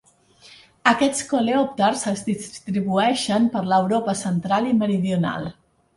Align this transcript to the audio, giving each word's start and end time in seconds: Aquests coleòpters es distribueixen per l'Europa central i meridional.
Aquests 0.91 1.19
coleòpters 1.33 2.01
es 2.13 2.25
distribueixen 2.29 3.45
per 3.57 3.65
l'Europa 3.73 4.17
central 4.23 4.71
i 4.71 4.77
meridional. 4.83 5.51